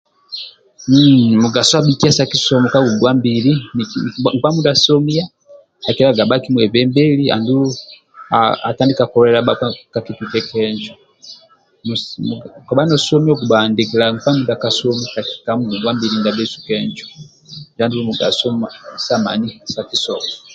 [1.43, 3.51] Mugaso abhikiya sa kisomo ka ngongwambili
[4.37, 5.23] nkpa mindia somiyo
[5.87, 7.67] akikilaga ndiye bhaki mwebembeli andulu
[8.69, 10.93] atandika kolelela bhakpa ka kitwike kenjo
[12.67, 16.15] kobha nosomi oku muhandikilya nkpa ka ngongwambili
[16.65, 17.05] kenjo injo
[17.81, 20.29] andulu mugaso sa sa mani sa kisomo